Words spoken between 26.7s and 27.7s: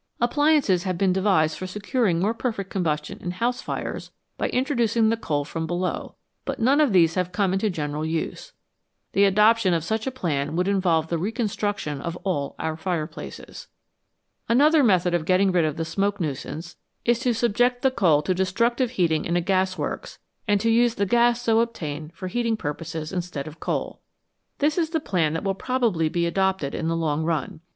in the long run.